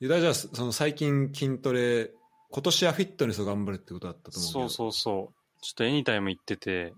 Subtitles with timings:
[0.00, 2.10] ユダじその最近筋トレ
[2.50, 5.34] 今年はフィットネスを頑張るってことだったと思うそうそうそう。
[5.62, 6.94] ちょっとエニタイム行ってて、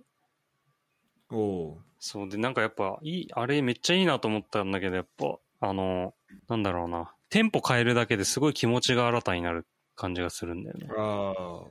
[1.30, 6.14] おおそうで、なんかやっぱいい、あれめっちゃいいなと思ったんだけど、やっぱ、あの、
[6.48, 7.12] なんだろうな。
[7.28, 9.66] テンポ変えるだけですごい気持ちが新たになる
[9.96, 10.86] 感じがするんだよね。
[10.96, 11.70] ああ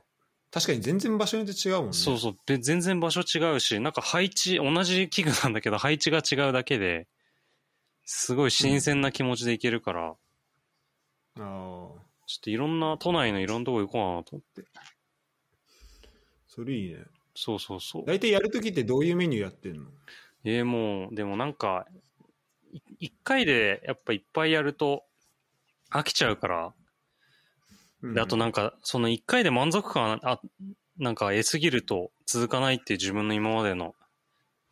[0.50, 2.36] 確かに全然場所によって違うもんねそうそう。
[2.44, 7.08] で、全然場所違うし、なんか配置、同じ器具なんだけど配置が違うだけで、
[8.04, 10.14] すごい新鮮な気持ちでいけるから、
[11.38, 11.42] ああ
[12.26, 14.68] ちょっといろんな、都内のいろんなとこ行こうかなと思って。
[16.46, 18.04] それいいねそうそうそう。
[18.06, 19.84] 大体やるときってどういうメニューやってんの？
[20.44, 21.86] えー、もう、でもなんか、
[22.72, 25.04] い一回でやっぱいっぱいやると
[25.90, 26.74] 飽きちゃうから、
[28.02, 30.40] であとなんか、その一回で満足感、あ、
[30.98, 33.94] なんか得すぎると続かないっていう自分の今までの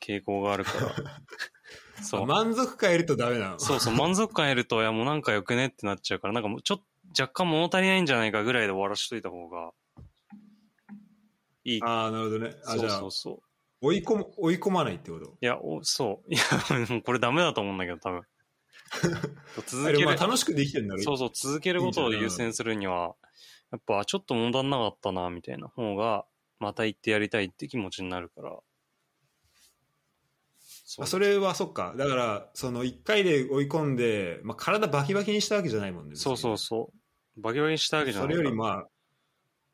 [0.00, 0.94] 傾向があるから。
[2.02, 2.22] そう。
[2.22, 9.72] あ満足感得るとダメなのそうそう、満足感得ると、いやもうなんかよくねってなっちゃうから、なんかもうちょっと若干物足りないんじゃないかぐらいで終わらしといた方が
[11.64, 11.82] いい。
[11.82, 13.40] ああなるほどねあそうじゃあそうそう。
[13.82, 15.36] 追い込む追い込まないってこと？
[15.40, 16.32] いや、おそう。
[16.34, 16.42] いや、
[17.02, 18.22] これダメだと思うんだけど、多分。
[19.66, 21.02] 続けるまあ楽しくできてんだろ？
[21.02, 23.14] そうそう、続けることを優先するには、
[23.72, 26.26] やっぱちょっと問題なかったな、みたいな方が、
[26.58, 28.58] また行ってやりたいって気持ちになるから。
[30.92, 36.90] そあそれはそっかだからその1回で追い込んで、まあ、体バキバキにしたわけじゃないもんねそうそうそ
[37.36, 37.40] う。
[37.40, 38.42] バキバキにしたわけじゃそないから。
[38.42, 38.86] れよりまあ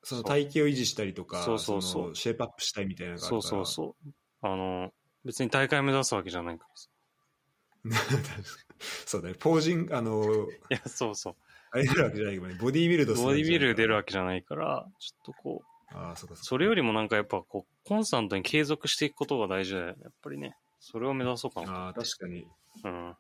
[0.03, 4.11] その体型を維持したりとかそうそうそうのシェイプアップしたいみたいなのがあそうそうそう。
[4.43, 4.91] あの、
[5.25, 8.45] 別に大会目指すわけじゃないからさ。
[9.07, 10.23] そうだねポージングあの
[10.71, 11.37] いや、そうそう。
[11.71, 20.57] あれ出るわけじゃないけどねボディービルドするボディビル出るわわけじゃないから、ちょっとこう、ああそうかそうかそれよりもなんかやっぱこう、コンスタントに継続していくことが大事だよね、やっぱりね。
[20.89, 21.73] それを目指そうかな。
[21.73, 22.47] ああ確かに
[22.85, 23.17] うん。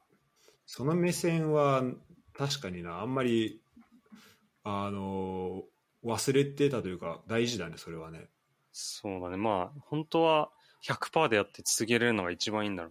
[0.66, 1.82] その目線は
[2.32, 3.60] 確かになあんまり
[4.62, 5.64] あの
[6.04, 8.28] 忘れてたというか大事だねそれはね
[8.70, 9.36] そうだね。
[9.36, 10.50] まあ、本当は
[10.84, 12.90] 100%でやって続けれるのが一番いいんだろ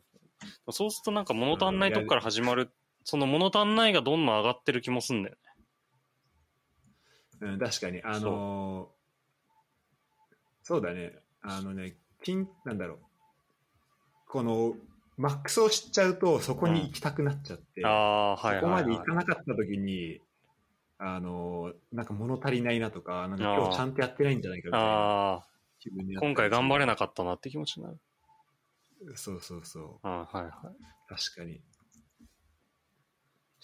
[0.67, 0.73] う。
[0.73, 2.69] そうするとなんか物足んないとこから始まる、
[3.05, 5.35] その物足んないがどんどん上がってる気もすんだよ
[7.41, 7.51] ね。
[7.53, 8.95] うん、確かに、あのー
[10.63, 11.13] そうだね、
[11.43, 13.04] あのね、金、なんだろう、
[14.35, 14.75] この、
[15.15, 19.13] マックスを知っちゃうと、そこに行きたくなっちゃって、ああ、はいそこまで行か。
[19.13, 20.19] なかった時に、
[20.97, 25.47] あのーなんか物足りないなとか、なんか今日ちゃんとやってないんじゃないかみたいなああ、
[25.79, 27.97] 気分になったり今回頑張れなかったなって気持ちになる。
[29.15, 30.53] そうそうそう、ああはいはい。
[31.07, 31.61] 確かに。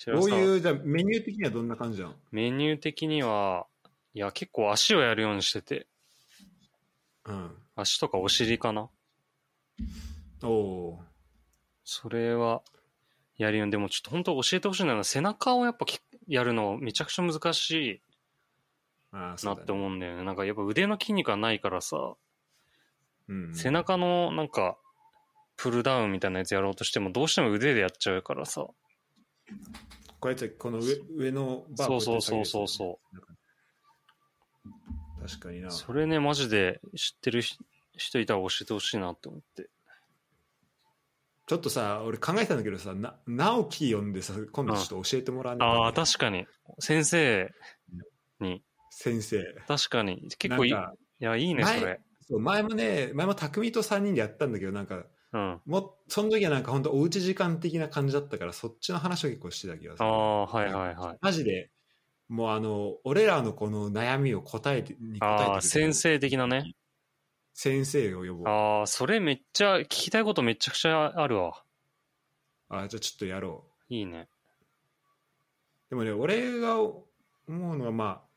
[0.08, 2.16] どういう、じゃあメニュー的にはどんな感じなの？
[2.32, 3.68] メニュー的には、
[4.14, 5.88] いや、結構足をやるようにしてて、
[7.26, 7.52] うん。
[7.76, 8.90] 足とかお尻かな
[10.44, 11.00] おお
[11.84, 12.62] それは、
[13.38, 18.02] やるよでもちょっと本当教えてほしいのは、背中をやっぱきやるのめちゃくちゃ難しい
[19.14, 19.72] なって。
[19.72, 20.24] 思うんだよね。
[20.24, 22.16] なんかやっぱ腕の筋肉がないからさ、
[23.28, 24.78] うん背中のなんか、
[25.58, 28.68] プルダウンみたいなやつやろうとしても、どうしても腕でやっちゃうからさ。
[30.22, 33.22] こうやってこの上上のバーそうそうそうそうそう
[35.28, 37.64] 確かになそれね、マジで知ってる人
[37.98, 39.70] 人いたら教えてほしいなって思って。
[41.52, 46.46] ちょっとさ俺考えたんだけどさな直樹呼んでさ今度ちょっと教えてもらわないああ、確かに。
[46.80, 47.52] 先生
[48.40, 50.30] に、先生確かに。
[50.38, 50.72] 結構いい。
[50.72, 50.76] い
[51.20, 52.00] や、いいね、前それ。
[52.22, 55.04] そう前もね前も匠と3人でやったんだけどなんか
[55.34, 55.60] うん。
[55.66, 61.18] もうその時はなんか本当おうち時間的な感じだったからそっちの話を結構してた気がするああ、はいはいはい。
[61.20, 61.70] マジで
[62.30, 66.76] もうあの俺らのこの悩みを答えてに答えて先生的なね。
[67.54, 71.64] 先生を呼ぼうああ、それめっちゃ、聞きたいことめちゃくちゃあるわ。
[72.70, 74.30] あじゃあちょっとやろういいね。
[75.90, 76.98] でもね、俺が思
[77.48, 78.32] うのは、まあ、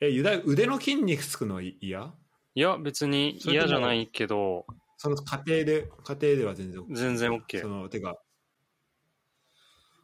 [0.00, 2.12] え、ゆだ腕の筋肉つくのはい嫌
[2.54, 4.66] いや、別に嫌じゃないけど、
[4.96, 6.94] その家庭で、家庭では全然 OK。
[6.94, 8.16] 全然 OK その、てか、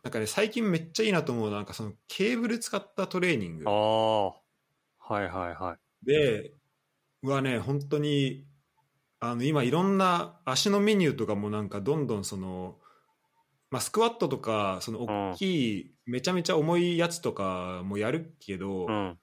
[0.02, 4.26] なんかね、最近めっちゃいいなと思うなんかそのケーブル使ったトレーニングああ、
[5.14, 6.06] はいはいはい。
[6.06, 6.52] で、
[7.22, 8.46] はね、本当に、
[9.22, 12.76] あの、今いろんな足のメニューとかもなんかどんどんその、
[13.70, 19.18] まあ、スクワットとか、その大きい、めちゃめちゃ重いやつとかもやるけど、うん。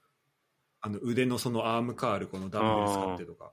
[0.82, 3.52] あの腕のそのアームカールこのダンベル使ってとか。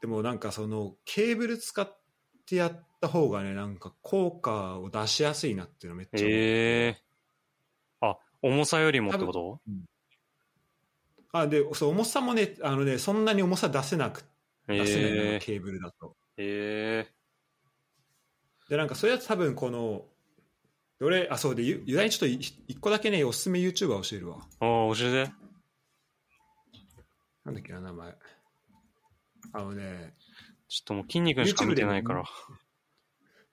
[0.00, 1.98] でもなんかそのケーブル使っ
[2.46, 7.02] てやった方がねなんか効果を出しやすいなっていうのめっちゃ思うええ
[8.02, 9.60] あ、重さよりもってこと？
[11.32, 14.24] あでそう重さもねあのねそんなに重さ出せなく
[14.78, 17.12] 出せないの、ええケーブルだとええ
[18.68, 20.04] でなんかそういうやつ多分この
[21.00, 22.34] で俺、あ、そうで、ゆユダにちょっとい
[22.68, 24.36] 一個だけね、おすすめ YouTuber 教えるわ。
[24.36, 24.46] ああ、
[24.94, 25.32] 教えて。
[27.46, 28.14] なんだっけな、名前。
[29.54, 30.14] あのね、
[30.68, 32.24] ちょっともう筋肉しか見てないから。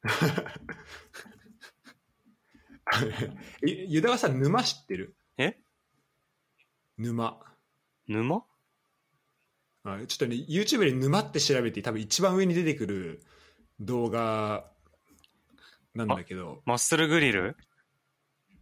[3.62, 5.16] ゆユダはさ、沼知ってる？
[5.38, 5.58] え？
[6.98, 7.40] 沼。
[8.10, 8.44] 沼？
[9.94, 13.24] あちょっとね、YouTube で沼って調べて、多分一番上に出てくる
[13.80, 14.70] 動画
[15.96, 17.56] なんだけど、マッスルグリル？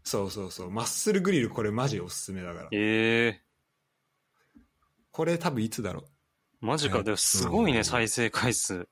[0.04, 2.68] そうそうそう、マッスルグリルこれマジおすすめだから。
[2.72, 3.42] ええ
[5.12, 6.66] これ多分いつだろう。
[6.66, 6.98] マジか。
[6.98, 8.88] はいでもすごいね、うん再生回数。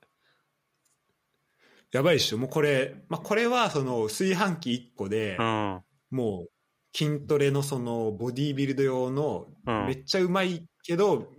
[1.92, 2.38] やばいっしょ。
[2.38, 5.82] もうこれ、まあ、これはその炊飯器1個でう、ん。
[6.10, 6.50] もう
[6.96, 11.32] 筋トレのそのボディービルド用のうんめっちゃうまいけど、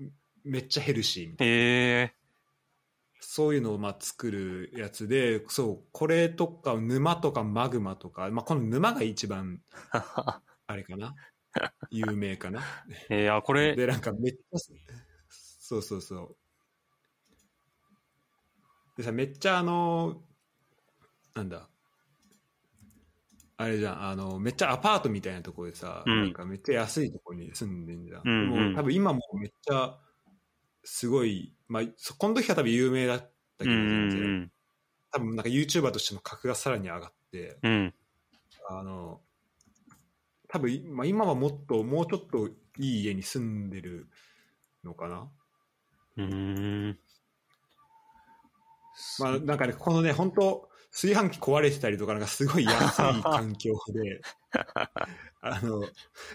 [0.45, 1.53] めっちゃヘルシーみたいな。
[1.53, 1.57] え
[2.13, 2.25] え
[3.27, 9.61] そういうのをまあ作るやつで、そう、これとか沼とかマグマとか、まあ、この沼が一番、
[10.67, 11.15] あれかな。
[11.89, 12.61] 有名かな。
[13.09, 14.57] えー、あ、これ、で、なんかめっちゃ、
[15.29, 16.37] そうそうそう。
[18.97, 20.23] でさ、めっちゃあの、
[21.33, 21.67] なんだ、
[23.57, 26.21] あれじゃん、あの、めっちゃアパートみたいなところでさ、うん。
[26.23, 28.21] なんかめっちゃ安いところに住んでんじゃん。
[28.25, 28.49] うんうん。
[28.49, 29.97] もう多分今もめっちゃ、
[30.85, 33.19] すごい、まあ、そこの時は多分有名だっ
[33.57, 34.51] たけど、うんうん
[35.11, 37.71] 多分なんか YouTuber としての格がさらに上がって、うん。
[37.71, 37.93] うん。
[38.67, 39.21] あの、
[40.49, 42.49] 多分、まあ、今はもっと、もうちょっと
[42.79, 44.09] いい家に住んでる
[44.83, 45.29] のかな。
[46.17, 46.99] うーん。
[49.19, 54.21] まあ、なんかね、このね、本当炊飯器壊れてたりとか、なんかすごい安い環境で、
[55.41, 55.81] あの、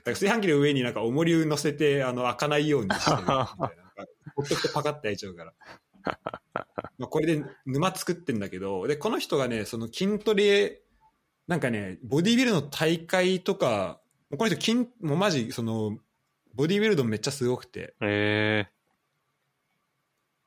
[0.05, 3.57] 炊飯器の上になんか重りを乗せて、あの、開かないようにしてるみたいな。
[4.35, 5.53] ほっとくとパカッて開いちゃうから。
[6.99, 10.83] まあ、これで沼作ってんだけど、で、この人がね、その筋トレ、
[11.47, 14.01] なんかね、ボディビルの大会とか、
[14.31, 15.99] もうこの人筋、もうマジ、その、
[16.55, 18.67] ボディビルドめっちゃすごくて、え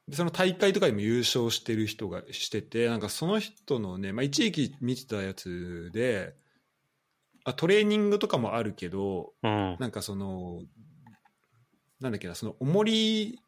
[0.07, 6.35] でその大会とかにも優勝してる人がしててなんかその人のね、まあ、一時期見てたやつで
[7.45, 9.77] あトレーニングとかもあるけどえうん。
[9.79, 10.61] なんかその
[12.03, 13.39] なんだっけなその重り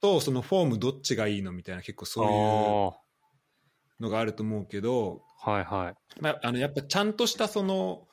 [0.00, 5.94] とそのフォームどっちがいいのみたいな結構そういうあのがあると思うけど、あ、はいはい。
[6.22, 8.08] まあ、あのやっぱちゃんとしたその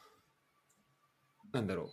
[1.54, 1.92] なんだろうま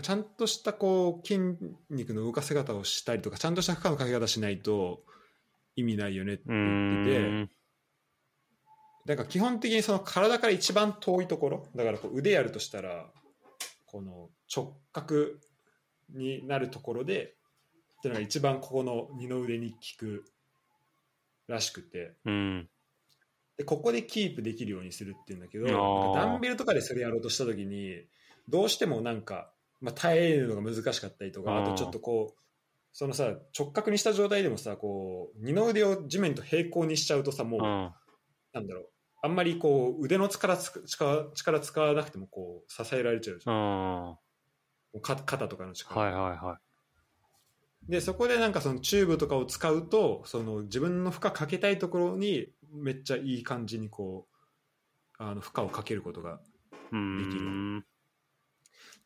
[0.00, 1.40] あちゃんとしたこう筋
[1.88, 5.00] 肉の動かせ方をしたりとかちゃんとした負荷のかけ方しないと
[5.76, 7.60] 意味ないよねってう言ってて。
[9.06, 13.06] だから基本的にその体から一番遠いところだからこう腕やるとしたら
[13.86, 15.30] この直角
[16.14, 17.34] になるところで
[17.98, 20.24] っていうのが一番ここの二の腕に効く
[21.48, 22.14] らしくて。
[22.24, 22.68] うん。
[23.56, 25.66] でここでキープできるようにするっていうんだけど
[26.14, 27.94] ダンベルとかでそれやろうとした時に
[28.48, 29.52] どうしてもなんか、
[29.82, 32.40] まあ、耐えるのが難しかったりとかあとちょっとこう
[32.94, 37.92] そのさ直角にした状態でもさこう二の腕を地面と平行にしちゃうとさもう、うん。
[38.54, 38.88] なんだろう。
[39.22, 44.16] あんまりこう腕の力つく力力使わなくてもこう支えられちゃうじゃん
[44.98, 46.58] 肩とかの力、はいはいは
[47.88, 54.26] でそこでなんかそのチューブとかを使うとその自分の負荷かけたいところにめっちゃいい感じにこ
[55.18, 56.38] うあの負荷をかけることがで
[56.90, 57.00] きる。
[57.42, 57.84] ん。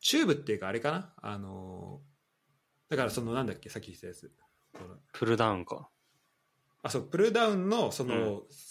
[0.01, 1.13] チューブっていうかあれかな？
[1.21, 2.01] あの
[2.89, 3.69] だからそのなんだっけ？
[3.69, 4.31] さっき言ったやつ。
[5.13, 5.89] プルダウンか。
[6.83, 8.23] あそうプルダウンのその、うん。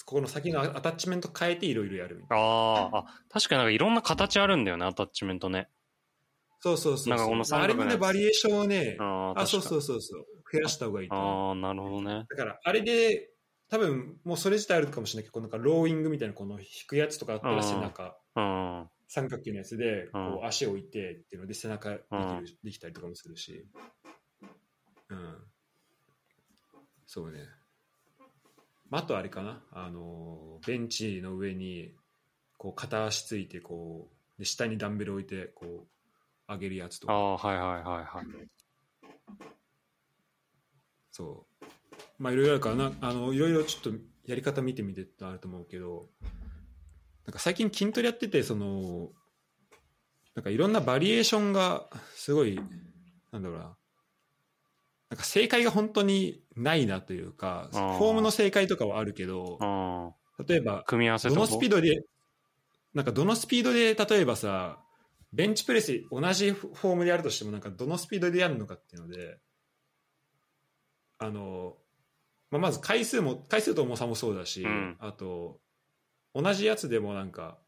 [0.04, 5.68] ここの先のアタッチメント変えていろいろやるあ、あ、確かになんかいろんな形あるんだよね、アタッチメントね。
[6.64, 10.25] そうそうそうなんかこの三あれもねバリエーションをねああ、あそうそうそうそう。
[10.50, 12.25] 増やした方がいいとああ、なるほどね。
[12.30, 13.28] だからあれで
[13.68, 18.88] 多分もうそれ自体あるかもしれないけどなんかローイングみたいなこの引くやつとかあったらうん背中うん。
[19.09, 22.44] 三角形のやつでこう足を置いてっていうので背中できるうん。
[22.64, 23.66] できたりとかもするし。
[25.11, 25.37] うん。
[27.06, 27.40] そうね。
[28.88, 29.61] まああとあれかな。
[29.71, 31.92] あのベンチの上に
[32.56, 35.94] こう片足ついてこうで下にダンベル置いてこう
[36.49, 38.49] 上げるやつとかああ、はいはいはいはい。
[41.11, 41.65] そう。
[42.19, 46.09] まあいろいろあるからな、あの、いろいろちょっとやり方見てみてってあると思うけど、
[47.27, 49.13] なんか最近筋トレやってて、その、
[50.35, 52.61] なんかいろんなバリエーションがすごい、
[53.33, 53.77] なんだろうな、
[55.11, 60.47] なんか正解が本当にないなというか、フあーォームの正解とかはあるけど、うん。
[60.47, 62.03] 例えば、組み合わせどのスピードで、
[62.93, 64.84] なんかどのスピードで、例えばさ、
[65.35, 69.38] ベンチプレス同じフォームでやるとしても、なんかどのスピードでやるのかっていうので、
[71.19, 71.76] あの、
[72.50, 75.61] まあ、まず回数も、回数と重さもそうだし、うんあと、
[76.35, 77.59] 同じやつでもなんか、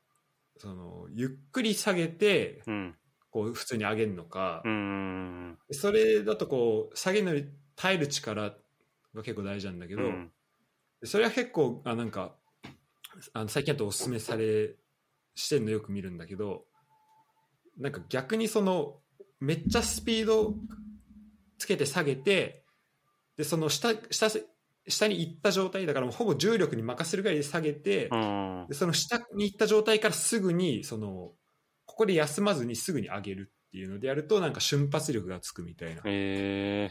[0.59, 2.95] そのゆっくり下げてうん。
[3.31, 5.59] こう普通に上げるのかう、ん。
[5.73, 7.45] それだとこう下げるのに
[7.75, 8.51] 耐える力
[9.15, 10.33] が結構大事なんだけど、うん。
[11.05, 12.35] それは結構あなんか
[13.35, 14.77] あの最近だとおすすめされ
[15.35, 16.65] してるのよく見るんだけど
[17.79, 19.01] なんか逆にその
[19.41, 20.55] めっちゃスピード
[21.59, 22.65] つけて下げて
[23.37, 24.31] でその下下
[24.89, 28.67] 下に行った状態だからもうほぼ重力に任せるぐらいで下げて、うん。
[28.69, 31.33] でその下に行った状態からすぐにその
[31.87, 36.91] ここで休まずにすぐに上げるっていうのでやるとなんか瞬発力がつくみたいなえ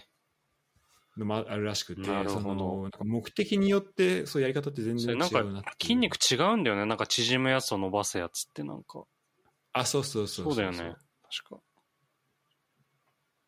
[1.18, 2.12] のもあるらしくてそ
[2.42, 6.86] のなんか目的によってそういうやり方って全然違れなんかうなっていう筋肉違うんだよね。
[6.86, 9.04] なんか縮むやつと伸ばすやつってなんか。
[9.77, 10.96] あそうそうそうそうだよね。
[11.24, 11.62] 確か。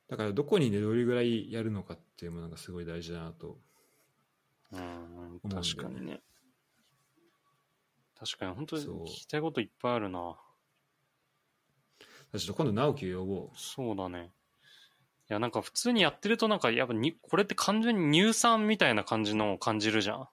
[0.09, 3.57] だからどこにねどれぐらいやるのかっていうのがすごい大事だなと
[4.71, 5.39] うん。
[5.49, 6.19] 確かにね。
[8.19, 10.35] 確かに、本当に聞きたいこといっぱいあるな。
[12.35, 14.31] ちょっと今度直樹を呼ぼそうだね。
[15.29, 20.27] いや、なんか普通にやってるとなんか、やっぱに、これって完全に乳酸みたいな感じのを感じるじゃん。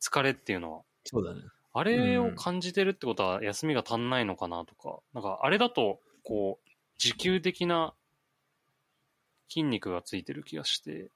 [0.00, 0.78] 疲れっていうのは。
[0.80, 1.40] うそうだね
[1.76, 7.94] あれを感じてるってことは休みが足んないのかなとか、なんかあれだと、こう、持久的な
[9.48, 11.10] 筋肉がついてる気がして、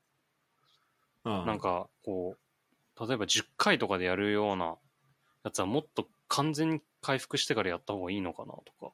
[1.25, 4.77] なんかこう、例えば10回とかでやるような
[5.45, 8.93] やつはもっと完全に回復してからやった方がいいのかなとか。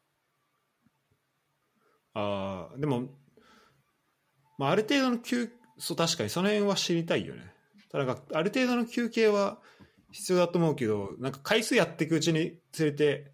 [2.13, 3.09] ああでも、
[4.59, 7.55] まあ、ある程度の休そう確かにその辺は知りたいよね。
[7.91, 9.59] ただある程度の休憩は
[10.15, 13.33] 必要だと思うけどなんか回数やっていくうちにつれて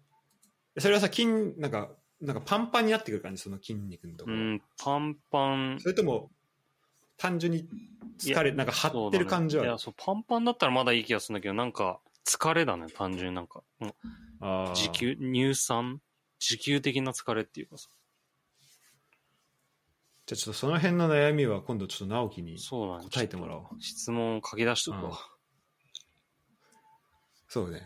[0.77, 5.77] それはさ筋なんかなんかパンパンになってくる感じその筋肉のところ、うん、パンパン。
[5.79, 6.29] それとも
[7.17, 7.67] 単純に
[8.19, 13.61] 疲れなんか張ってる感じはねいや、そう、パンパンだったらまだいい気がするんだけど、なんか、疲れだね、単純になんか。
[13.79, 13.93] うん
[14.39, 16.01] あー持久、乳酸？
[16.39, 17.89] 持久的な疲れっていうかさ。
[20.25, 22.57] じゃあちょっとその辺の悩みは今度ちょっと直樹に。
[22.57, 25.19] 答えてもらおう質問を書き出しとくわ。
[27.51, 27.81] そうね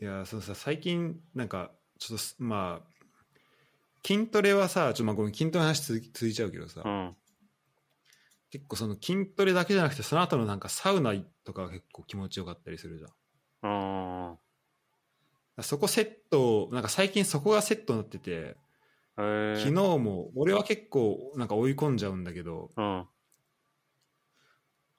[0.00, 2.94] いやそのさ最近なんかちょっとすまあ
[4.02, 7.14] 筋トレはさちょっとまあごめん筋トレの話続き続いちゃうけどさ、うん。
[8.50, 11.12] 結構その筋トレだけじゃなくてその後のなんかサウナ
[11.44, 14.30] とかが結構気持ちよかったりするじゃん
[15.58, 15.62] うん。
[15.62, 18.56] そこセットなんか最近そこがセットになってて
[19.18, 23.06] えー、昨日も俺は結構なんか追い込んじゃうんだけどうん。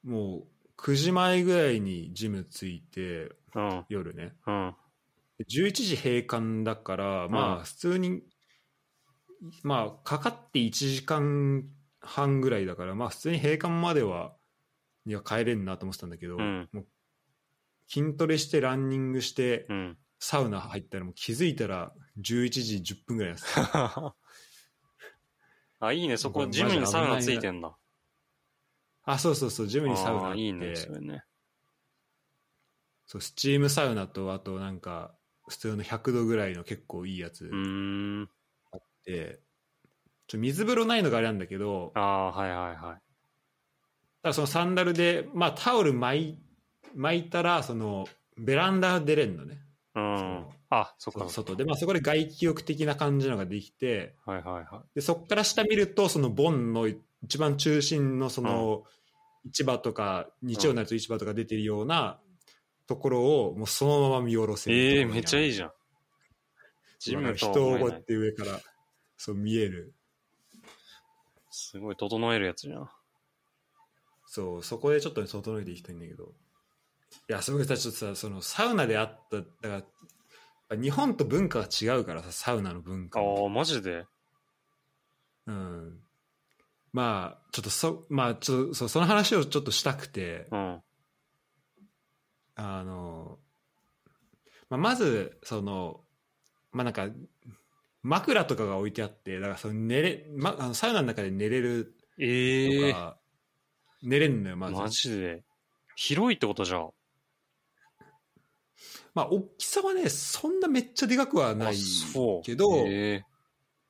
[0.05, 0.47] もう
[0.77, 3.85] 9時前ぐらいにジム着いてうん。
[3.89, 4.75] 夜ねうん。
[5.37, 8.21] で11時閉館だからまうんあ普通に
[9.63, 11.65] まあかかって1時間
[11.99, 14.33] 半ぐらいだからまあ普通に閉館までは
[15.05, 16.69] には帰れんなと思ってたんだけど、うん
[17.87, 19.97] 筋トレしてランニングしてうん。
[20.17, 22.49] サウナ入ったらもう気づいたら11
[22.81, 23.45] 時10分ぐらいです
[25.79, 26.17] あ、いいね。
[26.17, 27.75] そこ、ジムにサウナついてんだ。
[29.05, 31.23] あそうそうそうジムにサウナあっていいね、それね。
[33.05, 35.15] そうスチームサウナとあとなんか
[35.47, 37.49] 普通の100度ぐらいの結構いいやつ。
[38.71, 39.39] あって、
[40.27, 43.01] ちょ水風呂ないのがあれなんだけどああ、はいはいはい。
[44.23, 46.37] ただそのサンダルで、まあ、タオル巻い
[46.95, 48.05] 巻いたらその
[48.37, 49.59] ベランダ出れんのね
[49.93, 50.45] うん。
[50.69, 51.29] あ、そっか。
[51.29, 56.87] そ外で、まあ、そこで外気浴的な感じのができてはいはいはでそこから下見るとそのボンの
[57.25, 58.83] 一番中心のその
[59.51, 62.19] 市場とか日曜になると市場とか出てるような
[62.87, 64.73] ところをもうそのまま見下ろせい。
[64.75, 65.71] るええー、めっちゃいいじじゃん。
[66.99, 68.59] ジムと人をこうやって上から
[69.17, 69.93] そう見える。
[71.49, 72.89] すごい整えるやつじゃん。
[74.27, 76.33] そうそこでちょっとね整えていきたいんだけど。
[77.27, 79.85] いやすごいさちょっとさそのサウナであっただか
[80.69, 83.43] ら日本と文化が違うからさサウナの文化も。
[83.43, 84.05] ああ、マジで？
[85.47, 85.99] うん
[86.95, 90.81] まあちょっとそまあちょっとそうその話をちょっとしたくてうん。
[92.57, 93.37] あの、
[94.69, 95.99] まあ、まずその
[96.71, 97.09] まあなんか
[98.01, 103.17] 枕とかが置いてあってだからその寝れ、ま、あのサウナの中で寝れるええとか、
[104.01, 105.43] 寝れんのよまずマジで。
[105.97, 106.89] 広いってことじゃん。
[109.13, 111.75] まあ大きさはねそんなめっちゃでかくはない
[112.45, 113.21] けど、え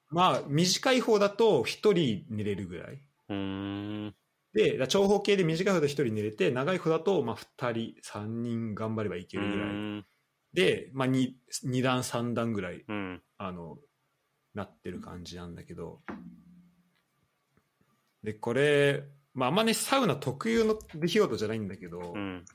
[0.09, 4.15] まあ短い方だと1人寝れるぐらいえうーん。
[4.53, 10.05] で長方形で短い方だと1人寝れて長い方だとまあ2人3人頑張ればいけうるぐらい。
[10.53, 11.33] で、まあ、2,
[11.65, 13.21] 2段3段ぐらいうん。
[13.37, 13.77] あの
[14.53, 15.99] なってる感じなんだけど
[18.23, 22.45] でこれ、まあ、あんまねサウナ特有の出来事じゃないんだけど、うん。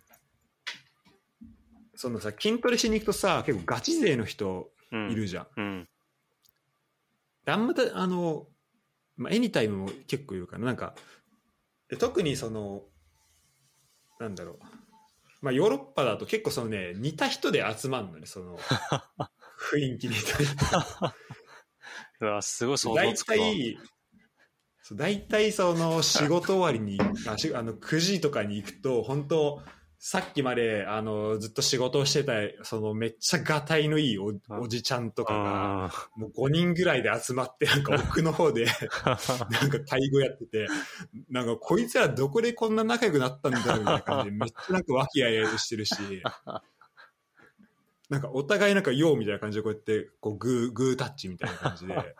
[1.94, 5.12] そのさ筋トレしに行くとさ結構ガチ勢の人うん。
[5.12, 5.88] いるじゃん、うん。
[7.46, 8.46] あんまたあの、
[9.16, 10.94] まあ、エニタイムも結構いるからなんか
[11.88, 12.82] で特にその
[14.18, 14.58] なんだろう。
[15.40, 18.58] まあヨーロッパだと結構そのね似た人で集まるのねその
[19.72, 20.64] 雰囲気に対して
[22.20, 23.36] うわ、すごい想像大つくわ。
[23.38, 23.78] 体
[24.82, 29.62] そう大体その仕事終わりにあしあの9時とかに行くと本当
[30.02, 32.32] さっきまであのずっと仕事をしてた
[32.64, 40.68] そのめっちゃがたいのいいおおじちゃんとかがあもう5人ぐらいで集まってなんか奥の方でー なんか介護やってて
[41.28, 45.94] なんかこいつらどこでこんな仲良くなったんだろうみたいな感じでめっちゃなんか和気あいあいとしてるし
[48.08, 52.16] なんかお互いなんか「よう」みたいな感じでこうやってこうグーグータッチみたいな感じで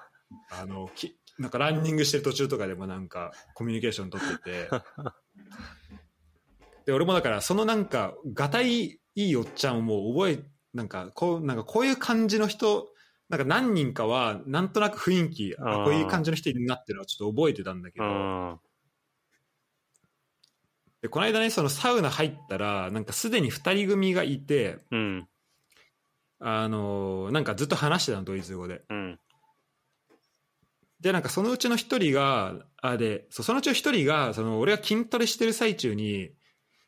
[0.51, 4.69] あのきなんかランニングしてる途中とかでもなんかコミュニケーション取ってて
[6.91, 10.45] で俺もだからそのなんかがたいいいおっちゃんをもう覚え
[10.75, 12.89] なんかこうなんかこういう感じの人
[13.29, 18.59] なんか何人かはなんとなく雰囲気あこういう感じの人になってるのはちょっと覚えてたんだけど、うん。
[21.01, 25.29] でこの間ねそのサウナ入ったらなんかすでに2人組がいてうん。
[26.41, 29.21] あのーなんかずっと話してたのドイツ語でうん。
[30.99, 36.31] でなんかそのうちの1人があでそのうちの1人がその俺が筋トレしてる最中に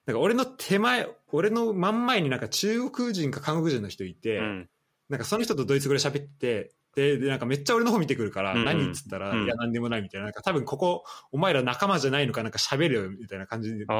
[0.06, 4.68] なんか俺の手前俺の真ん前になんか中国人か韓国人の人いて、うん。
[5.08, 10.24] なんかその人とドイツ語で喋ってて、で、でなんかめっちゃ俺の方見てくるから、うんうん何っつったら、うんいや、なんでもないみたいな。
[10.26, 13.86] なんか多分ここ、お前ら仲間じゃないのかなんか喋るよみたいな感じで。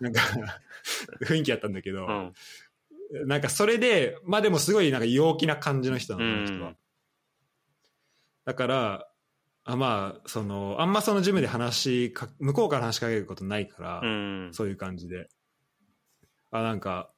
[0.00, 0.20] なんか
[1.22, 2.10] 雰囲気やったんだけど、う
[3.24, 3.26] ん。
[3.26, 6.74] なんかそれで、まあでもすごいなんか陽気な感じの人なの、うん人は。
[8.44, 9.07] だから、
[9.70, 14.06] あまあ、その、あんまそのジムで話か、向こうから話しかけることないから、う
[14.48, 14.50] ん。
[14.54, 15.28] そういう感じで。
[16.50, 17.12] あ、なんか、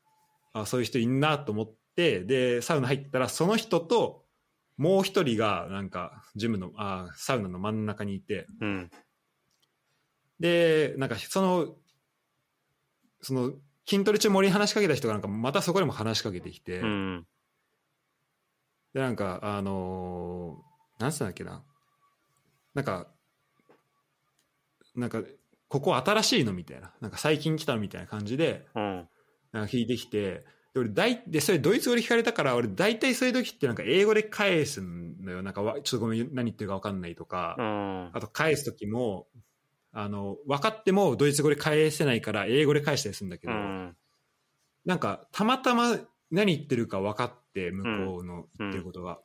[0.52, 4.24] あそういう人いんなと思って、で、サウナ入ったら、その人と、
[4.76, 8.90] もう一人が、なんか、ジムの、あサウナの真ん中にいて、うん。
[10.40, 11.76] で、なんか、その、
[13.20, 13.52] その、
[13.88, 17.26] 筋トレ中森に話しかけた人が、なんか、またそこでも話しかけてきて、うん。
[18.92, 21.64] で、なんか、あのーなんつったんだっけな。
[22.74, 23.08] なんか、
[24.94, 25.22] なんか、
[25.68, 26.92] ここ新しいのみたいな。
[27.00, 29.08] なんか最近来たのみたいな感じで、うん。
[29.52, 35.42] なんか聞いてきて、で、俺大、で、それドイツ語で聞かれたから、俺大体そういう時ってなんか英語で返すのよ。
[35.42, 38.10] なんかわ、ちょっとごめん、何言ってるか分かんないとか、うん。
[38.12, 39.26] あと返す時も、
[39.92, 43.96] あの、分かってもドイツ語で返せないから英語で返したりするんだけど、うん。
[44.84, 45.98] なんか、たまたま
[46.30, 49.20] 何言ってるか分かって、向こうの言ってることが。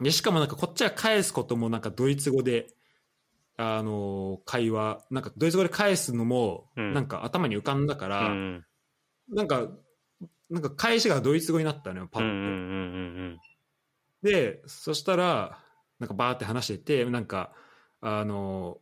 [0.00, 2.68] で、しかもなんかこっちは返すこともなんかドイツ語で、
[3.56, 8.64] あの、会話、なんかドイツ語で返すのも、うんなんか頭に浮かんだかうら、ん。
[9.30, 9.68] なんか、
[10.50, 12.26] なんか返しがドイツ語になったのよ、パうん。
[12.26, 12.36] うッと。
[13.34, 13.40] ん。
[14.22, 15.58] で、そしたら、
[15.98, 17.52] なんかバーって話してて、なんか、
[18.00, 18.78] あの、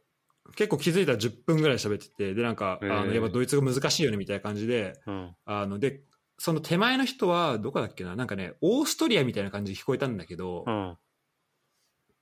[0.54, 5.34] 結構気づいたら10分ぐらい喋ってて、で、なんか、あのやっぱドイツ語難しいよねみたいな感じで、うん。
[5.44, 6.02] あの、で、
[6.38, 10.96] その手前の人は、どこだっけな、なんかね、オーストリアみたいな感じで聞こえたんだけど、うん。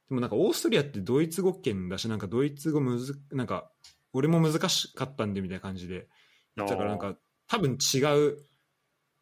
[0.08, 3.70] でもなんかオーストリアってドイツ語圏だし、なんかドイツ語むず、なんか、
[4.12, 6.08] 俺も難しかったんでみたいな感じで
[6.56, 7.16] 言ってたから、なんか、
[7.48, 8.38] 多分違う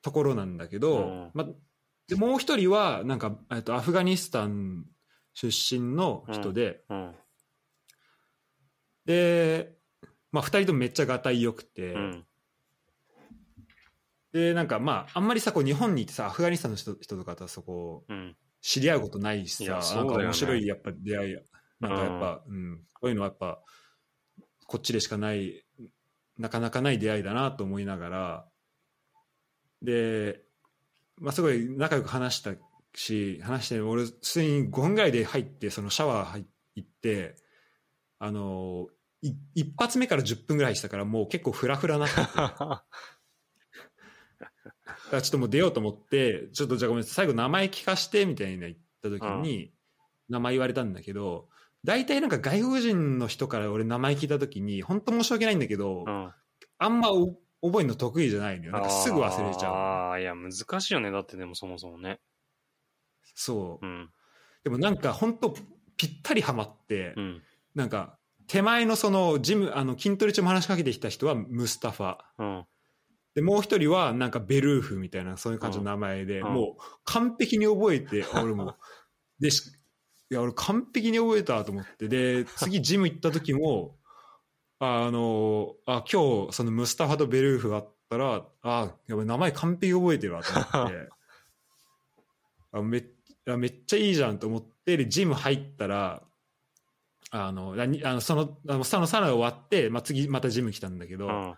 [0.03, 1.47] ところなんだけど、うんま、
[2.09, 4.85] でもう一人は、なんか、えっと、アフガニスタン
[5.35, 7.15] 出身の人で、うん。
[9.05, 9.75] で、
[10.31, 12.27] まあ、二人ともめっちゃがたいよくて、うん。
[14.33, 18.37] で、なんかまあ、あんまりさ、こう日本にいてさ、アフガニスタンの人人とかとそこ、うん。
[18.63, 21.37] 知り合うことないしさ、なんか面白いやっぱ出会い、
[21.81, 23.61] なんかやっぱ、うん、こういうのはやっぱ、
[24.67, 25.65] こっちでしかない、
[26.39, 28.49] なかなかない出会いだなと思いながら、
[29.83, 30.45] で、
[31.19, 32.53] まあすごい仲良く話した
[32.95, 36.47] し、話して、俺、すでに5分ぐらいで入って、そのシャワー入
[36.81, 37.35] って、
[38.21, 38.87] あの、
[39.23, 42.15] い一発目から10分ぐらいしたから、もう結構フラフラなって
[45.13, 49.71] からちょっともう出ようと思って、ちょっとじゃあごめんなさい、最後名前聞かしてみたいな言った時に、
[50.31, 51.49] 名前言われたんだけど、
[51.85, 56.33] 大体なんか外国人の人から俺名前聞いた時に、本当申し訳ないんだけど、うん。
[56.79, 58.73] あんまお覚えるの得意じゃないのよ。
[58.73, 59.73] なんかすぐ忘れちゃう。
[59.75, 61.11] ああ、いや、難しいよね。
[61.11, 62.21] だってでもそもそもね。
[63.35, 63.89] そうう。
[63.89, 64.11] ん。
[64.65, 65.55] でもなんか本当
[65.99, 67.43] ぴったりハマって、うん。
[67.75, 72.17] なんか手前のそのジム、あの筋トレ中も話しかけてきた人はムスタファ。
[72.39, 72.65] うん。
[73.35, 78.77] で、もう一人はなんかベルーフみたいな、そういう感じの名前で、うんもう完璧に覚えて、 俺も。
[79.41, 79.67] で、し
[80.31, 83.99] いや、俺完璧に覚えたと思って、で、次ジム行った時も、
[84.79, 91.09] あの、あ、今日、そのムスタファとベルーフがあっったら、あやばい名前完璧覚えてるわと思って、
[92.73, 93.05] あめっ
[93.49, 96.23] あめっちゃいいじゃんと思って、でジム入ったら、
[97.31, 101.55] あの、あにあのその、あの、そのサウナが終わって、まあ、次またジム来たんだけど、うん。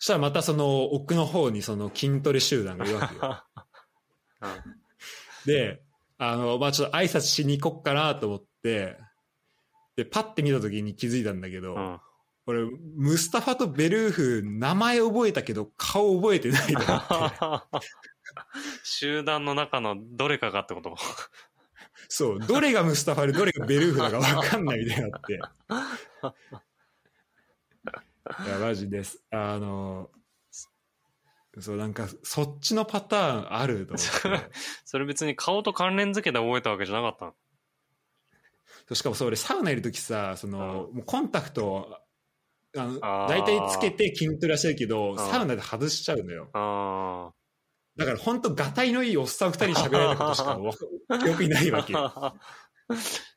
[0.00, 3.44] そしたらまたその奥の方にその筋トレ集団がいるわけよ。
[5.44, 5.82] で、
[6.16, 8.96] あの、まあちょっと挨拶しに行こっかなと思って、
[9.96, 12.00] で、パッて見た時に気づいたんだけど、うん。
[12.46, 12.64] 俺、
[12.96, 17.78] ムスタファとベルーフ、名前覚えたけど、顔覚えてないと思って。
[18.82, 20.96] 集団の中のどれかがってこと？
[22.08, 25.40] そう、どれがムスタファでどれがベルーフだか分かんないみたいになって。
[28.46, 29.22] いや、マジです。
[29.30, 30.10] あの、
[31.58, 34.50] そう、なんか、そっちのパターンあると思って。
[34.84, 37.34] それ別に顔と関連付けで覚えたわけじゃなかったの？
[38.94, 42.00] しかもそれサウナいる時さその、もうコンタクト
[42.76, 47.30] あの大体つけて筋トレはしてるけどんサウナで外しちゃうのよあ
[47.96, 51.92] だから本当がたいのいいおっさん二人に喋られたことしかわか記憶にないわけ。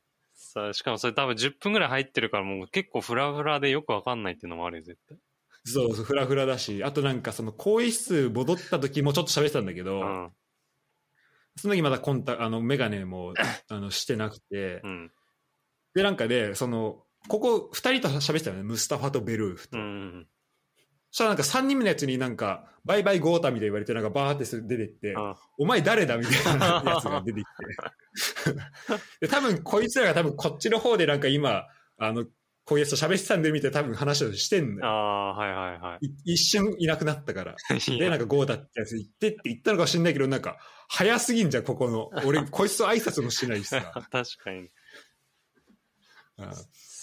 [0.53, 5.17] さあしかもそれ多分10分ぐらい入ってるからもう結構フラフラでよくわかんないっていうのもあるよ、絶対。
[5.65, 10.31] そうそうフラフラだしあとなんかその更衣室戻った時もちょっと喋ってたんだけど、うん。
[11.55, 13.33] その時まだコンタあのメガネも
[13.67, 15.11] あのしてなくて、うん。
[15.95, 20.27] でなんかでそのここ二人と喋ってたよねムスタファとベルーフと、うん。
[21.13, 28.55] そしたらなんか3人目のやつになんか、バイバイゴータみたいに言われて、なんかバーって出てって、うんお前誰だみたいなやつが出てきて。
[29.21, 31.67] で多分こいつらが多分こっちの方でなんか今、
[31.99, 32.25] あの、
[32.65, 34.85] こういうやつと喋ってたんでみたいな多分話をしてんあのよ。
[34.87, 37.55] あ、はいはいはい一瞬いなくなったから。
[37.77, 37.99] い。
[37.99, 42.09] で、なんかゴータってやつ行ってって言ったのかもしれないけど、なんか、早すぎんじゃん、ここの。
[42.25, 43.91] 俺、こいつと挨拶もしてないしさ。
[44.11, 44.61] 確かに。
[44.61, 44.67] うん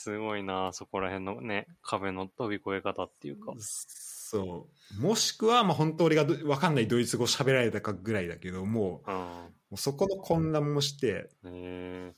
[0.02, 3.52] すごいな、そこら辺のね、壁の飛び越え方っていうか。
[3.58, 5.02] そう。
[5.02, 9.16] もしくは、まあ本当俺がどわかんないドイツ語喋られたかぐらいだけど、もう、うん。
[9.16, 12.12] もうそこの混乱もして、へえ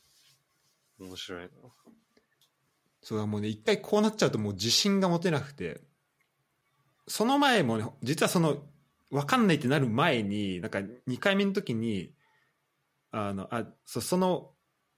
[0.99, 1.49] 面白いな。
[3.03, 5.81] そうだもうね一回こうなっちゃうともう自信が持てなくて
[7.09, 8.59] その前もね実はその
[9.11, 12.13] 分かんないってなる前になんか2回目の時に
[13.11, 14.53] あのあそその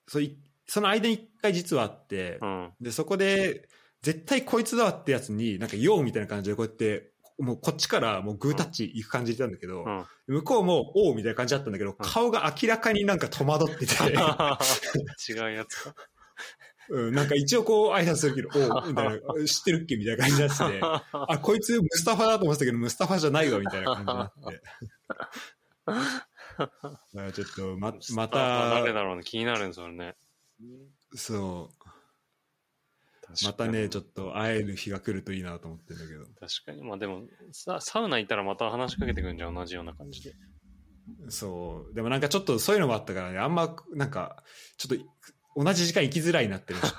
[0.06, 2.72] そいその間に1回実はあってう、ん。
[2.80, 3.68] でそこで
[4.02, 10.04] 絶対こいつだわってやつになんか「よう」みたいな感じでこうやってもうこっちからもうグータッチ行く感じでたんだけど、うん。
[10.26, 13.94] 向こうも「おう」みたいな感じだったんだけど、顔が明らかになんか戸惑ってて。
[15.28, 15.94] 違うやつか。
[16.90, 20.80] うん、なんか一応こう挨拶するけど、おうみたいな、知ってるっけみたいな感じになってて、
[21.12, 24.62] あ、こいつムスタファだと思ってたけど、ムスタファじゃないわ、みたいな感じになって。
[25.86, 26.02] だか
[27.14, 30.14] らちょっと、ま、また、誰だろうね、気になるんですよね。
[31.14, 31.84] そう、
[33.44, 36.24] またね、ちょっと会える日が来るといいなと思ってるんだけど。
[36.40, 36.82] 確かに。
[36.82, 40.34] まあでも、ササウナ行ったらまた話しかけてくるんじゃん、同じような感じで。
[41.28, 44.42] そう、でもなんかちょっとそういうのもあったからね、あんま、なんか、
[44.76, 45.04] ちょっと、
[45.64, 46.86] 同じ時間行きづらいなってるね。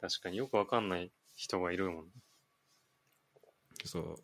[0.00, 2.12] 確かによくわかんない人がいるもんね。
[3.84, 4.14] そう。
[4.14, 4.16] っ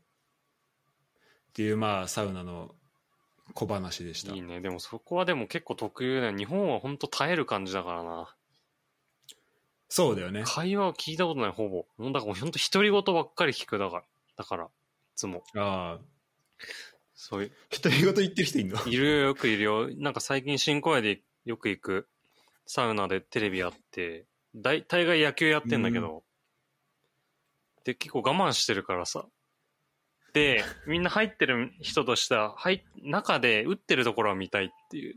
[1.52, 2.74] ていう、まあ、サウナの
[3.52, 4.32] 小話でした。
[4.32, 4.60] いいね。
[4.60, 6.36] でもそこはでも結構特有だよ。
[6.36, 8.34] 日本は本当耐える感じだからな。
[9.88, 10.42] そうだよね。
[10.46, 11.86] 会話を聞いたことない、ほぼ。
[11.98, 14.04] もうだから本当独り言ばっかり聞くだから。
[14.36, 14.68] だから、い
[15.14, 15.44] つも。
[15.54, 16.04] ああ。
[17.14, 18.84] そういう、独り言言ってる人いんの？
[18.86, 19.88] いるよ、よくいるよ。
[19.98, 22.08] なんか最近新小屋でよく行く
[22.66, 24.24] サウナでテレビあって、
[24.56, 26.24] 大大概野球やってんだけど、
[27.84, 29.26] で、結構我慢してるからさ。
[30.34, 35.16] で、みんな入ってる人としては、はい、中で打ってるところは見たいっていう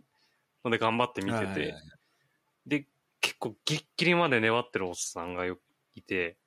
[0.64, 1.76] ので頑張って見てて
[2.68, 2.86] で、
[3.22, 5.58] 結構ギッギリまで粘ってるおっさんがよ
[5.96, 6.38] いて、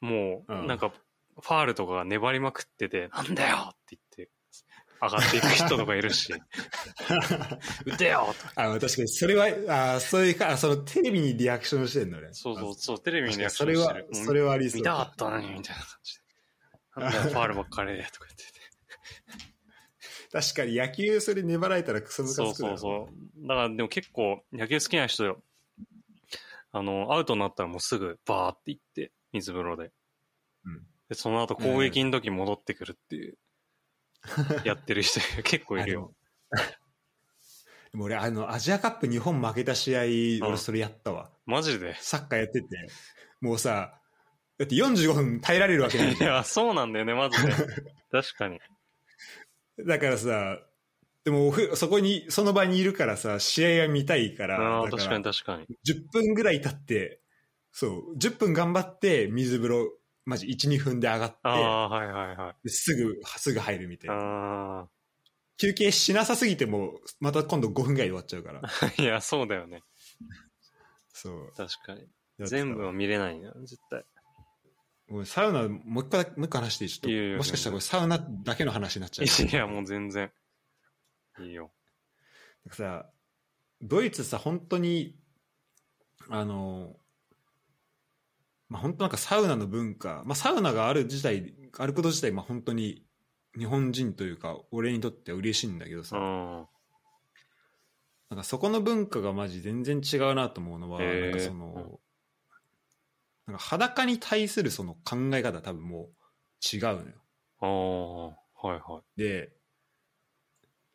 [0.00, 0.92] もう、うんなんか、
[1.40, 4.30] ファールとかが粘りまくってて、なんだよって言って、
[5.00, 6.32] 上がっていく人とかいるし、
[7.86, 8.34] 打てよ。
[8.56, 14.26] あ確かにそれはあそういうかあそのテレビにリアクションしてんのねそうそうそう、テレビにリアクシそれはョンしてる。
[14.26, 16.21] それはありそう見たかったのに、みたいな感じで。
[16.96, 18.60] なんだよ、ファールばっかりで、とか言ってて。
[20.32, 23.46] 確かに野球それ粘られたらクソムカつくそうそうそう。
[23.46, 25.42] だからでも結構野球好きな人よ。
[26.72, 29.92] あの、アウトになったらもうすぐバーって行って、水風呂で。
[30.64, 33.36] うんで、その後攻撃の時戻ってくるっていう、
[34.64, 36.14] やってる人 結構いるよ。
[36.50, 36.56] あ
[37.90, 41.94] でも俺あのアジアカップ日本負けた試合うん俺それやったわ、マジで？
[42.00, 42.68] サッカーやってて
[43.40, 44.00] もうさ
[44.62, 47.52] だって45分耐えられるわけない いや、そうなんだよね、マジで。
[48.12, 48.60] 確かに。
[49.84, 50.60] だからさ
[51.24, 55.66] でもふそこにその場にいるからさ試合が見たいからああ、確からに確かに。
[55.84, 57.20] 10分ぐらい経って
[57.72, 62.56] そう10分頑張って水風呂マジ12分で上がってああ、はいはいはい。
[62.62, 64.16] ですぐすぐ入るみたいな
[64.82, 64.88] あ
[65.56, 68.68] 休憩しなさすぎてもまた今度5分ぐらいで終わっちゃうからあ、
[69.02, 69.82] いや、そうだよね。
[71.12, 72.06] そう確かに。
[72.38, 74.04] 全部は見れないな、絶対。
[75.12, 76.90] ごめんサウナもう一回もう一回話していい？
[76.90, 80.30] ちょっといいよいいよもしかしたらこれサウナだけの話になっちゃういや、もう全然。
[81.40, 81.70] いいよ。
[82.64, 83.06] なんかさ
[83.82, 85.14] ドイツさ本当に
[86.28, 86.96] あの
[88.68, 93.04] まあ本当なんかサウナの文化、まあ、サウナがある自体あること自体まあ本当に
[93.58, 96.66] 日本人というか俺にとっては嬉しいんだけどさ、うん。
[98.30, 102.00] なんかそこの文化がマジ全然違うなと思うのは、へーなんかその、
[103.46, 107.22] なんか裸に対するその考え方多分もう違うのよ。
[107.60, 109.04] ああ、はいはい。
[109.16, 109.52] で、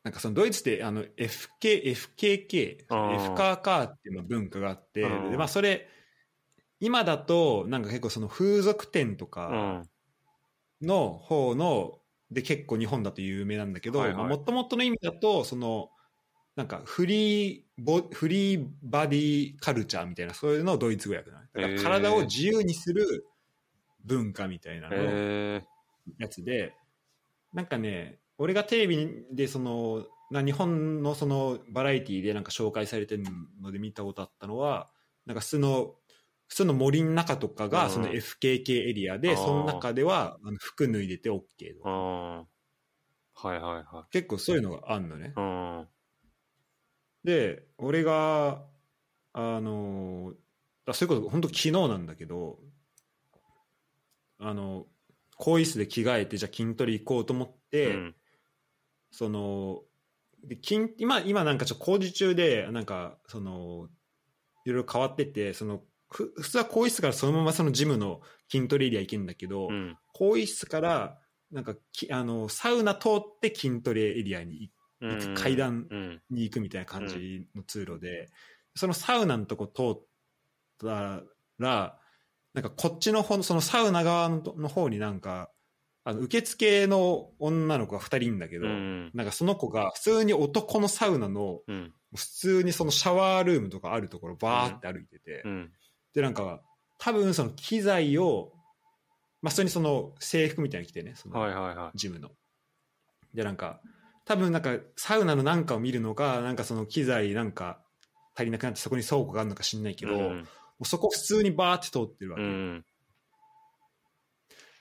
[0.04, 5.90] なんかそのドイツってあの FK、FKK、F カーカーっていうの文化があって、うんでまあそれ、
[6.82, 9.90] 今だとなんか結構その風俗店とうかん。
[10.82, 15.92] の方の、で結構日本だと有名なんだけど、もともとの意味だと、その、
[16.58, 21.44] なんかフリーボ、フリーバディカルチャーみたいな、そういうのをドイツ語訳なの。
[21.54, 23.28] だから体を自由にする
[24.04, 25.62] 文化みたいなの。
[26.18, 26.74] やつで、
[27.54, 33.24] なんかね、俺がテレビでその、な日本のそのバラエティでなんか紹介されてる
[33.62, 34.90] ので見たことあったのは、
[35.28, 35.96] なんか普通の、
[36.48, 41.42] 普通の森の中とかうんがその FKK エリアで、あーその中ではあの服脱いでて OK
[41.78, 41.90] とか。
[41.90, 42.46] は
[43.46, 44.12] いはいはい。
[44.12, 45.34] 結構そういうのがあんのね。
[45.36, 45.88] うん。
[47.28, 48.64] で、俺が、
[49.34, 50.34] あの、
[50.86, 52.58] あそういうこと、本当昨日なんだけど、
[54.40, 54.86] あの、
[55.36, 58.16] 更衣室で着替えて、じゃあ筋トレ行こうと思って、うん
[59.12, 59.82] その、
[60.42, 63.90] で筋今、今なんかちょっと工事中で、なんか、その、
[64.64, 69.98] いろいろ変わってて、その、ふ普通は更衣室からそのままそのジムの筋トレエリア行けるんだけど、うん。
[70.14, 71.20] 更衣室から、
[71.52, 74.77] なんかき、あの、サウナ通って筋トレエリアに行うん。
[75.36, 76.22] 階段うん。
[76.30, 78.30] に行くみたいな感じの通路で、
[78.76, 80.02] そのサウナのとこ通っ
[80.80, 81.24] た
[81.60, 82.00] ら、
[82.54, 85.52] なんかこっちの方の、そのサウナ側のの方になんか、
[86.04, 89.12] あの受付の女の子が2人いるんだけど、うん。
[89.14, 91.94] なんかその子が普通に男のサウナの、うん。
[92.16, 95.72] 普通にそのシャワールームとかあるところバーって歩いてて、うん。
[96.14, 96.62] で、なんか
[96.98, 98.54] 多分その機材を、
[99.42, 102.30] まあ普通にその制服みたいに着てね、そのはいはいはジムの。
[103.34, 103.82] で、なんか、
[104.28, 107.82] 多分なんか、サウナのなんかを見るのか、なんかその機材なんか
[108.36, 109.96] 足りなくなってそこに倉庫があるのか知んないい。
[109.96, 110.48] けど、もうん。
[110.82, 112.44] うそこ普通にバーって通ってるわけ。
[112.44, 112.86] うん。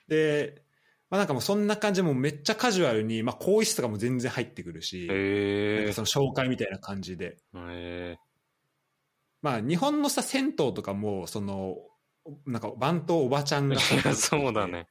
[0.08, 0.62] で、
[1.10, 5.26] まあなんかもうそんな感じでもうめっちゃカジュアルに、まあ更衣室とかも全然入ってくるし、
[5.74, 5.94] なんへえか。
[5.94, 7.38] その紹介みたいな感じで。
[7.54, 8.16] へ
[9.42, 11.76] まあ日本のさ、銭湯とかも、その、
[12.46, 13.74] なんか番頭おばちゃんえ。
[13.74, 13.80] が
[14.14, 14.88] そうだね。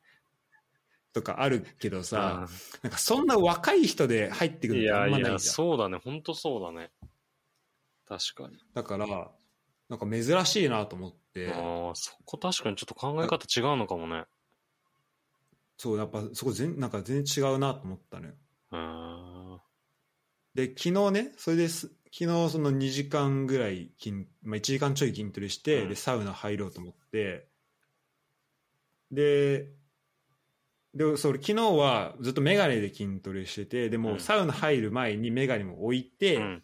[1.15, 5.55] とかあるけどさ、うなんかそんな若い人で入ってくるのあやいや、んまないじゃん。
[5.55, 5.97] そうだね。
[6.03, 6.91] ほんとそうだね。
[8.05, 8.57] 確かに。
[8.73, 9.31] だから、
[9.87, 14.25] なんか珍しいなと思って、ああ、そこ確かにちょっと考え方違うのかもね。
[15.77, 18.33] そう、やっぱそこ全なんか全然違うなと思ったのよ。
[18.71, 19.61] うーん。
[20.53, 27.47] で、昨日ね、それです、昨日その2時間ぐらい筋、まあ、1時間ちょい筋トレして、うんで、サウナ入ろうと思って、
[29.11, 29.69] で、
[30.95, 36.63] で、それ昨日はずっとメガネで筋トレしてて、でもうんサウナ入る前にメガネも置いて、うん。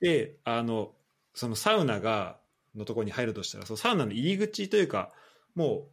[0.00, 0.92] で、あの、
[1.34, 2.38] そのサウナが、
[2.76, 5.12] のところに入るとしたら、そのサウナの入り口というか、
[5.56, 5.88] も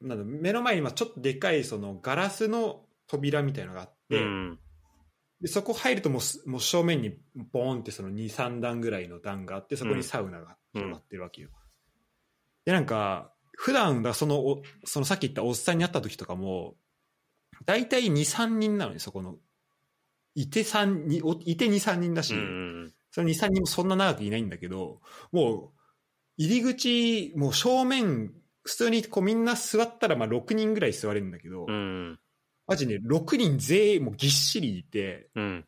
[0.00, 4.58] う、なんだ目の前にまあちょっとでかいそのガラスの扉みたいなのがあって、うん。
[5.40, 7.18] でそこ入るともうすもう正面に
[7.52, 11.50] ボーンってその23段ぐらいの段があってそこにサウナが広がってるわけよ、
[12.64, 16.74] でなんか普段だそのおそのさっき言ったおっさんに会った時とかも
[17.64, 19.36] 大体23人なのにそこの
[20.34, 22.92] いて3において23人だし、うん。
[23.10, 25.00] その23人もそんな長くいないんだけど
[25.32, 25.70] もう
[26.36, 28.30] 入り口もう正面
[28.62, 32.18] 普通にこうみんな座ったらまあ6人ぐらい座れるんだけど、うん。
[32.66, 35.64] マジね6人全員もうぎっしりいてうん。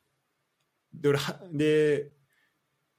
[0.92, 2.10] で俺はで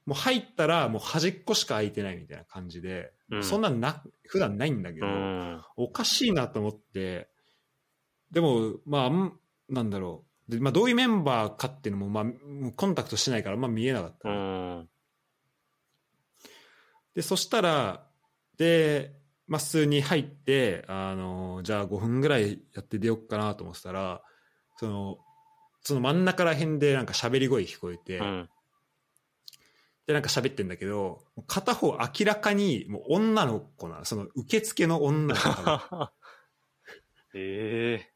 [0.06, 5.62] もう入ったらもう端っこしか空いてないみたいな感じで、うんそんなんな普段ないんだけど、うん。
[5.76, 7.28] おかしいなと思って
[8.32, 14.88] でもまあんなんだろうで、まあ、どういうメンバーかっていうのも,、まあ、コンタクトしてないからま見えなかったうの、ん。
[17.14, 18.06] でそしたら
[18.56, 19.12] で、
[19.46, 24.22] まあ、普通に入ってあのじゃあ5分ぐらいやって出ようかなと思ってたら
[24.76, 25.18] その
[25.82, 28.48] その真ん中ら辺でなんか喋り声聞こえて、うん。
[30.10, 34.04] でなんか喋ってんだけど片方明らかにもう女の子なの。
[34.04, 36.08] その受付の女の子多分
[37.34, 38.10] え。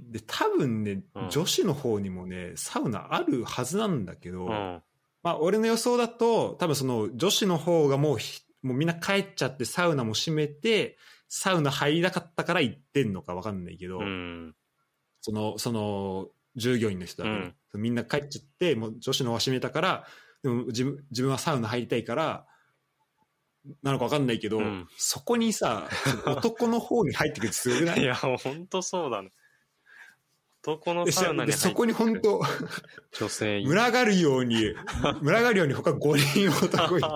[0.00, 1.30] で、多分ね、うん。
[1.30, 4.82] 女子の方にもね、サウナあるはずなんだけど、えうん。
[5.22, 14.56] まあ、俺の予想だと、多分その女子の方がもうひ、もうみんな帰っちゃってサウナも閉めて、サウナ入りたかったから行ってんのか分かんないけど、うん。
[15.20, 20.06] その、その、従業員の人だけね、みんな帰っちゃって、もう女子の方が閉めたから、
[20.42, 22.46] でも自分自分はサウナ入りたいから、
[23.82, 25.88] なのか分かんないけど、うんそこにさ、
[26.26, 28.02] 男の方に入ってくるってすごくない？
[28.02, 29.30] いや、ほんとそうだね。
[30.62, 32.42] 男のでサウナにそこに本当
[33.18, 34.74] 女性群がるように、
[35.22, 37.08] 群がるように 他5人男いて。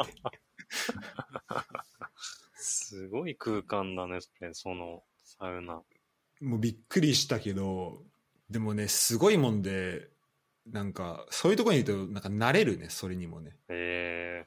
[2.55, 5.83] すごい空間だね、それ、そのサウナ。
[6.41, 8.05] もうびっくりしたけど、
[8.49, 10.09] でもね、すごいもんで、
[10.67, 13.57] なんか、そういうところにいると、なんか慣れるね、それにもね。
[13.69, 14.47] え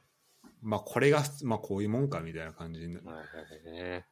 [0.62, 3.00] まあ、これが、まあ、こういうもんか、みたいな感じにな
[3.66, 4.04] ええ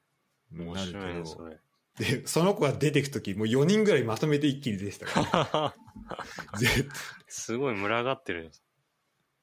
[0.53, 1.25] 面白いね。
[1.25, 1.59] それ。
[1.99, 5.75] で、その子が出てくとき、もう4人ぐらいまとめて一気に出てたから、
[6.59, 6.93] 絶対、
[7.29, 8.51] すごい群がってる。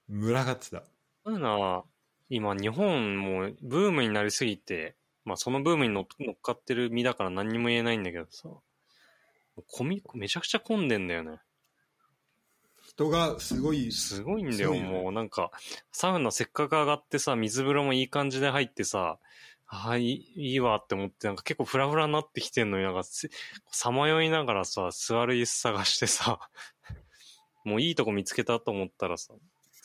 [0.10, 0.84] 群がってた。
[1.24, 1.84] サウナ、
[2.30, 6.06] 今、日本もブームになりすぎて、まあ、そのブームに乗っ
[6.42, 8.50] かってる身だから何にも言えないんだけどさ、
[9.68, 11.40] 混み、めちゃくちゃ混んでんだよね。
[12.92, 15.50] 人がすごい、すごいんだよ、もうなんか、
[15.94, 19.18] サウナせっかく上がってさ、水風呂もいい感じで入ってさ、
[19.68, 23.30] ああ、いいいいわって思って、なんか結構フラフラになってきてんのになんかせ、
[23.72, 26.40] さまよいながらさ、座る椅子探してさ、
[27.64, 29.34] もういいとこ見つけたと思ったらさ、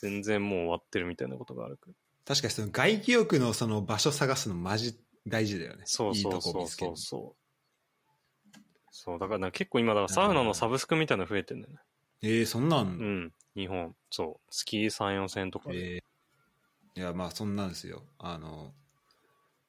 [0.01, 1.79] 全然もう終わってるみたいなことがある。
[2.25, 5.83] 確かにその外気浴のその場所探すのマジ大事だよね。
[5.85, 7.47] そうそうそうそうそう。
[8.91, 11.79] そう、だからなんか結構今、だからサウナのサブスクみたいなの増えてんだよね。
[12.21, 13.95] えー、そんなん、うん、日本。
[14.09, 14.51] そう。
[14.51, 15.95] 月3、4千とかで。
[15.95, 16.07] えー
[16.97, 18.01] いや、まあ、そんなんですよ。
[18.17, 18.73] あの、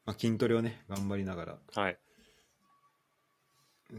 [0.06, 1.58] まあ、筋トレをね、頑張りながら。
[1.74, 1.98] はい。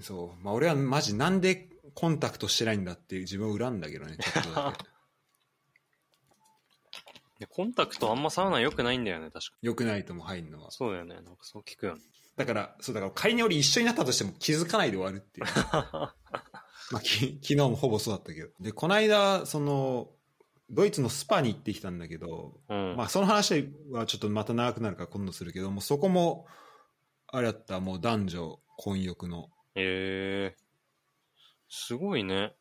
[0.02, 0.44] そう。
[0.44, 4.86] まあ、俺はマジなんでコンタクトしてないんだっていう自分を恨んだけどね、ちょっとだけ。
[7.40, 9.58] でコンタクトあんまサウナ良くないんだよね、確か。
[9.62, 10.72] 良くないとも入るのは。
[10.72, 11.14] そうだよね。
[11.14, 12.02] なんかそう聞くよね。
[12.36, 15.46] だから、そう、だから仮に俺一緒になったとしても気づかないで終わるっていう。
[16.92, 18.50] まあ、き 昨日もほぼそうだったけど。
[18.60, 20.12] で、この間、その、
[20.70, 22.96] ドイツのスパに行ってきたんだけど、うん。
[22.96, 26.46] まあ、その話はちょっとまた長くなるから今度するけども、そこも、
[27.28, 29.50] あれだった、もう男女混浴の。
[29.76, 30.70] ええ
[31.70, 32.54] すごいね。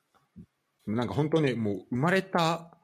[0.86, 2.78] なんか本当ね、もう生まれた、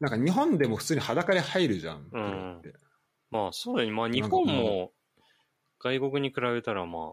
[0.00, 2.74] なんか日本でも普通に裸で入るじゃん、プロって。
[3.30, 3.94] まあそうだよね。
[3.94, 4.92] まあ日本も
[5.78, 7.12] 外国に比べたらま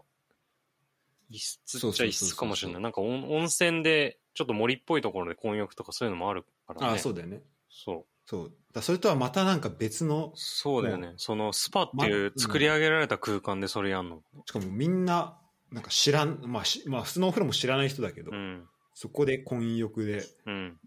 [1.28, 2.82] 異質っちゃ異質かもしれない。
[2.82, 6.86] なんか温温泉でちょっと森っぽいところで混浴とかそういうのもあるからね。
[6.88, 7.42] ああ、そうだよね。
[7.68, 8.04] そう。
[8.26, 8.52] そう。
[8.72, 11.14] だそれとはまたなんか別の、そうだよね。
[11.16, 14.22] そのスパっていまう作り上げられた空間でそれやんの。
[14.44, 15.38] しかもみんな、
[15.70, 18.64] なんか知らん、まあ、しまあ、普通のお風呂も知らない人だけど、うん。
[18.94, 20.78] そこで混浴で、うん。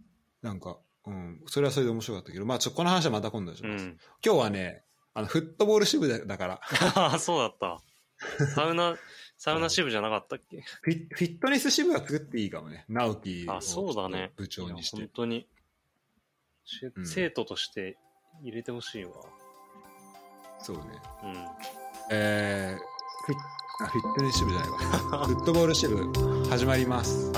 [0.42, 3.86] なんか、うん、それはそれで面白かったけど、まあ、ちょこの話はまた今度にします。
[3.86, 3.98] うん。
[4.24, 6.62] 今日はね、あの、フットボール支部だだから、
[6.96, 7.82] ああ、そうだった。
[8.56, 8.98] サウナ、
[9.42, 10.62] サウナ支部じゃなかったっけ？
[10.82, 14.34] フィフィットネス支部が作っていいかもね、直樹をあ、そうだね。
[14.36, 14.98] 部長にして。
[14.98, 15.48] 本当に、
[16.66, 17.98] しうん生徒として
[18.44, 19.12] 入れてほしいわ。
[20.60, 20.84] そうね。
[21.24, 21.48] うん。
[22.12, 22.78] えー、
[23.26, 23.40] フィッ
[23.86, 24.78] あフィットネス支部じゃないわ。
[25.26, 26.12] フットボール支部
[26.50, 27.32] 始まります。